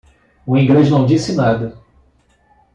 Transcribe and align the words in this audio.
O 0.47 0.57
inglês 0.57 0.89
não 0.89 1.05
disse 1.05 1.35
nada. 1.35 1.77